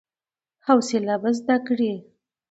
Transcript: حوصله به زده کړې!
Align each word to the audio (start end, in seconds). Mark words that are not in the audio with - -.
حوصله 0.65 1.15
به 1.21 1.31
زده 1.37 1.57
کړې! 1.67 1.93